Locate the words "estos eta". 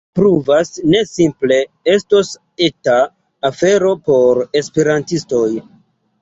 1.93-2.95